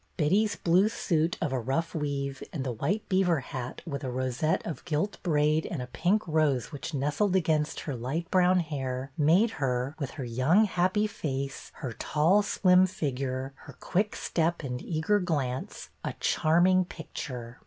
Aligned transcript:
Betty's 0.17 0.55
blue 0.55 0.89
suit, 0.89 1.37
of 1.41 1.51
a 1.53 1.59
rough 1.59 1.93
weave, 1.93 2.41
and 2.51 2.63
the 2.63 2.71
white 2.71 3.07
beaver 3.07 3.41
hat, 3.41 3.83
with 3.85 4.03
a 4.03 4.09
rosette 4.09 4.65
of 4.65 4.83
gilt 4.83 5.21
braid 5.21 5.67
and 5.69 5.79
a 5.79 5.85
pink 5.85 6.27
rose 6.27 6.71
which 6.71 6.95
nestled 6.95 7.35
against 7.35 7.81
her 7.81 7.95
light 7.95 8.25
brown 8.31 8.61
hair, 8.61 9.11
made 9.15 9.51
her, 9.61 9.95
with 9.99 10.09
her 10.17 10.25
young, 10.25 10.65
happy 10.65 11.05
face, 11.05 11.69
her 11.85 11.93
tall, 11.93 12.41
slim 12.41 12.87
figure, 12.87 13.53
her 13.57 13.73
quick 13.79 14.15
step 14.15 14.63
and 14.63 14.81
eager 14.81 15.19
glance, 15.19 15.91
a 16.03 16.13
charming 16.13 16.83
picture. 16.83 17.59